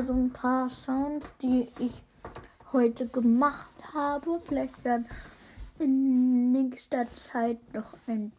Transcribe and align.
mal 0.00 0.06
so 0.06 0.12
ein 0.14 0.30
paar 0.30 0.70
Sounds, 0.70 1.34
die 1.42 1.68
ich 1.78 2.02
heute 2.72 3.06
gemacht 3.08 3.70
habe. 3.92 4.40
Vielleicht 4.40 4.84
werden 4.84 5.06
in 5.78 6.52
nächster 6.52 7.06
Zeit 7.14 7.58
noch 7.74 7.94
ein 8.06 8.32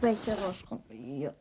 welche 0.00 0.32
rauskommen. 0.32 0.82
Ja. 0.90 1.32